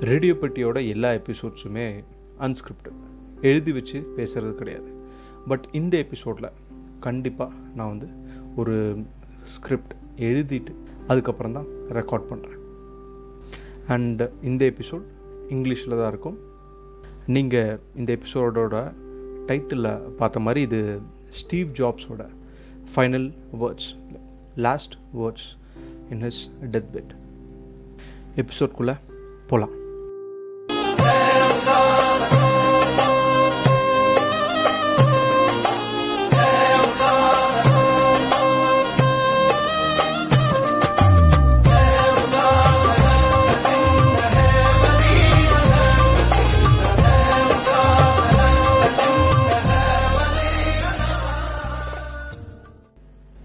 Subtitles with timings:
[0.00, 2.04] Radio பெட்டியோட எல்லா எபிசோட்ஸுமே
[2.38, 2.98] unscripted
[3.40, 4.92] எழுதி வச்சு பேசுகிறது கிடையாது.
[5.46, 6.50] பட் இந்த எபிசோடில்
[7.00, 8.08] கண்டிப்பாக நான் வந்து
[8.56, 9.04] ஒரு
[9.44, 10.74] ஸ்கிரிப்ட் எழுதிட்டு
[11.06, 12.60] அதுக்கப்புறம் தான் ரெக்கார்ட் பண்ணுறேன்
[13.86, 15.02] அண்ட் இந்த எபிசோட்
[15.48, 16.38] இங்கிலீஷில் தான் இருக்கும்.
[17.26, 18.92] நீங்கள் இந்த எபிசோடோட
[19.46, 22.28] டைட்டிலில் பார்த்த மாதிரி இது Steve ஜாப்ஸோட
[22.94, 23.94] final words
[24.56, 25.56] last words
[26.10, 27.12] in his death bed
[28.36, 28.96] எபிசோட்குள்ளே
[29.46, 29.87] போகலாம்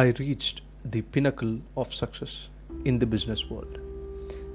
[0.00, 2.48] I reached the pinnacle of success
[2.84, 3.78] in the business world.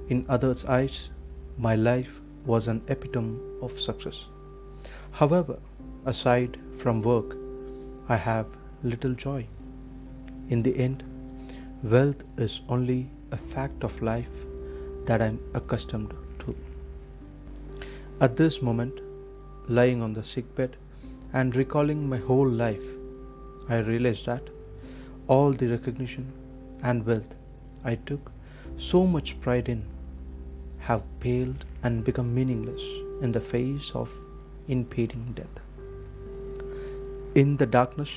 [0.08, 1.10] In others' eyes,
[1.58, 4.26] my life was an epitome of success.
[5.10, 5.58] However,
[6.06, 7.36] aside from work,
[8.08, 8.46] I have
[8.84, 9.48] little joy.
[10.48, 11.02] In the end,
[11.82, 14.46] wealth is only a fact of life
[15.06, 16.14] that I'm accustomed
[16.46, 16.56] to.
[18.20, 19.00] At this moment,
[19.66, 20.76] lying on the sickbed
[21.32, 22.84] and recalling my whole life,
[23.68, 24.48] I realized that
[25.26, 26.32] all the recognition
[26.82, 27.34] and wealth
[27.84, 28.30] I took
[28.76, 29.84] so much pride in
[30.78, 32.82] have paled and become meaningless
[33.22, 34.10] in the face of
[34.68, 35.60] impending death.
[37.34, 38.10] In the darkness,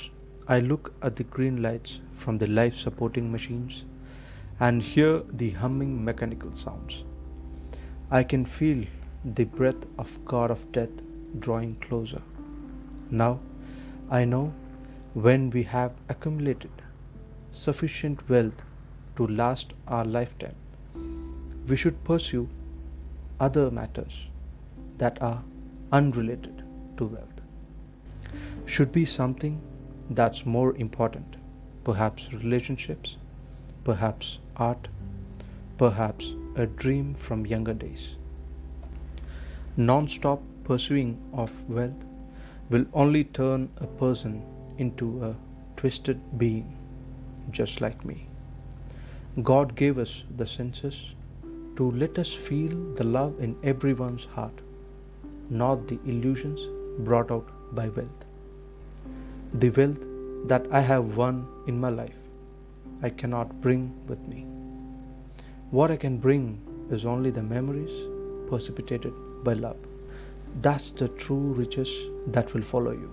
[0.48, 3.84] I look at the green lights from the life supporting machines
[4.60, 7.04] and hear the humming mechanical sounds.
[8.10, 8.86] I can feel
[9.24, 10.90] the breath of God of death
[11.40, 12.22] drawing closer.
[13.10, 13.40] Now
[14.10, 14.54] I know
[15.14, 16.72] when we have accumulated
[17.56, 18.62] sufficient wealth
[19.16, 20.56] to last our lifetime,
[21.68, 22.48] we should pursue
[23.40, 24.28] other matters
[24.98, 25.44] that are
[25.92, 26.64] unrelated
[26.98, 27.42] to wealth.
[28.66, 29.62] Should be something
[30.10, 31.38] that's more important,
[31.84, 33.18] perhaps relationships,
[33.84, 34.88] perhaps art,
[35.78, 38.16] perhaps a dream from younger days.
[39.78, 42.06] Non stop pursuing of wealth
[42.70, 44.44] will only turn a person
[44.78, 45.36] into a
[45.76, 46.78] twisted being
[47.52, 48.28] just like me.
[49.44, 51.14] God gave us the senses
[51.76, 54.62] to let us feel the love in everyone's heart,
[55.50, 56.62] not the illusions
[57.00, 58.26] brought out by wealth.
[59.54, 60.00] The wealth
[60.48, 62.18] that I have won in my life,
[63.04, 64.46] I cannot bring with me.
[65.72, 67.92] What I can bring is only the memories
[68.48, 69.14] precipitated
[69.44, 69.78] by love.
[70.62, 71.92] That's the true riches
[72.28, 73.12] that will follow you,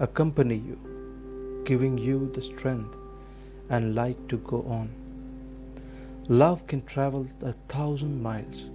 [0.00, 0.78] accompany you,
[1.64, 2.96] giving you the strength
[3.70, 4.90] and light to go on.
[6.28, 8.70] Love can travel a thousand miles.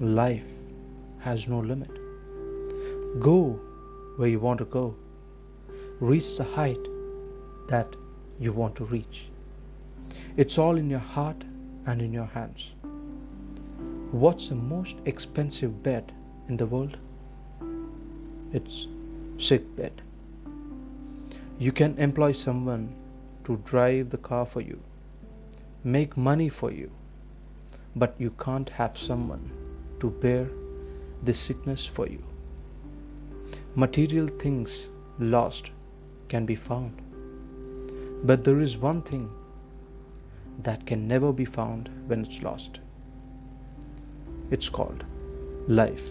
[0.00, 0.52] Life
[1.18, 1.90] has no limit.
[3.20, 3.60] Go
[4.16, 4.94] where you want to go.
[6.00, 6.88] Reach the height
[7.68, 7.94] that
[8.38, 9.26] you want to reach.
[10.36, 11.44] It's all in your heart
[11.86, 12.70] and in your hands.
[14.10, 16.12] What's the most expensive bed
[16.48, 16.96] in the world?
[18.52, 18.86] It's
[19.38, 20.02] sick bed.
[21.58, 22.94] You can employ someone
[23.44, 24.80] to drive the car for you,
[25.84, 26.90] make money for you,
[27.96, 29.50] but you can't have someone
[30.00, 30.48] to bear
[31.22, 32.24] this sickness for you.
[33.74, 35.70] Material things lost
[36.28, 37.00] can be found,
[38.24, 39.30] but there is one thing
[40.62, 42.80] that can never be found when it's lost.
[44.50, 45.04] It's called
[45.68, 46.10] life.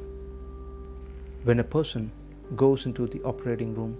[1.43, 2.11] When a person
[2.55, 3.97] goes into the operating room,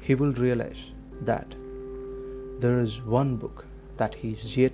[0.00, 0.78] he will realize
[1.22, 1.54] that
[2.58, 3.66] there is one book
[3.98, 4.72] that he is yet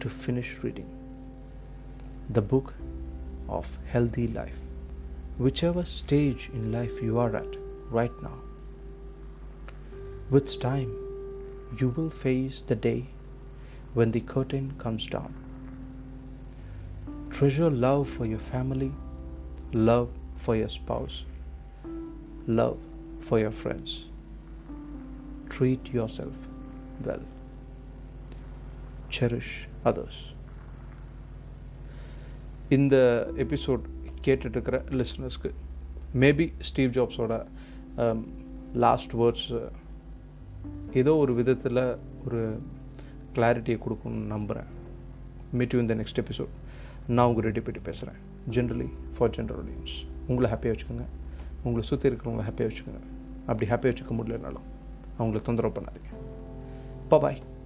[0.00, 0.88] to finish reading
[2.28, 2.74] the book
[3.48, 4.58] of healthy life.
[5.38, 7.56] Whichever stage in life you are at
[7.90, 8.38] right now,
[10.28, 10.92] with time,
[11.78, 13.06] you will face the day
[13.94, 15.32] when the curtain comes down.
[17.30, 18.92] Treasure love for your family,
[19.72, 21.24] love for your spouse,
[22.46, 22.78] love
[23.20, 24.04] for your friends.
[25.48, 26.36] Treat yourself
[27.06, 27.24] well.
[29.16, 29.52] Cherish
[29.90, 30.16] others.
[32.76, 32.96] இந்த
[33.44, 33.84] episode
[34.26, 35.50] கேட்டுட்ருக்கிற லிசனர்ஸ்க்கு
[36.22, 37.34] maybe Steve ஜாப்ஸோட
[38.84, 39.48] last words
[41.00, 41.82] ஏதோ ஒரு விதத்தில்
[42.26, 42.40] ஒரு
[43.36, 44.70] கிளாரிட்டியை கொடுக்கணும்னு நம்புகிறேன்
[45.58, 46.52] மீட் யூ இந்த நெக்ஸ்ட் எபிசோட்
[47.16, 48.18] நான் உங்கள் ரெடி பண்ணி பேசுகிறேன்
[48.56, 49.96] ஜென்ரலி ஃபார் ஜென்ரல் ஆடியன்ஸ்
[50.28, 51.06] உங்களை ஹாப்பியாக வச்சுக்கோங்க.
[51.64, 53.02] உங்களை சுற்றி இருக்கிறவங்கள ஹாப்பியாக வச்சுக்கோங்க.
[53.50, 54.66] அப்படி ஹாப்பியாக வச்சுக்க முடியலனாலும்
[55.18, 56.10] அவங்கள தொந்தரவு பண்ணாதீங்க.
[57.08, 57.57] Bye bye.